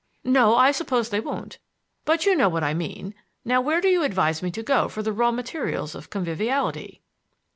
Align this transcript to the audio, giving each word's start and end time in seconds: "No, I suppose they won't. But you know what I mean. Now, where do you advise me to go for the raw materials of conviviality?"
"No, 0.23 0.55
I 0.55 0.71
suppose 0.71 1.09
they 1.09 1.19
won't. 1.19 1.59
But 2.05 2.25
you 2.25 2.35
know 2.35 2.49
what 2.49 2.63
I 2.63 2.73
mean. 2.73 3.13
Now, 3.45 3.61
where 3.61 3.79
do 3.79 3.87
you 3.87 4.01
advise 4.01 4.41
me 4.41 4.49
to 4.49 4.63
go 4.63 4.87
for 4.87 5.03
the 5.03 5.13
raw 5.13 5.29
materials 5.29 5.93
of 5.93 6.09
conviviality?" 6.09 7.03